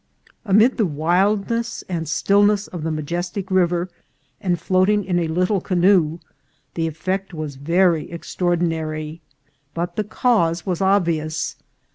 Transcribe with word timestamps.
Amid 0.45 0.77
the 0.77 0.85
wildness 0.87 1.83
and 1.87 2.09
stillness 2.09 2.65
of 2.65 2.81
the 2.81 2.89
majestic 2.89 3.51
river, 3.51 3.87
and 4.41 4.59
floating 4.59 5.03
in 5.05 5.19
a 5.19 5.27
lit 5.27 5.49
tle 5.49 5.61
canoe, 5.61 6.17
the 6.73 6.87
effect 6.87 7.35
was 7.35 7.55
very 7.57 8.09
extraordinary; 8.09 9.21
but 9.75 9.97
the 9.97 10.03
cause 10.03 10.65
was 10.65 10.81
obvious. 10.81 11.55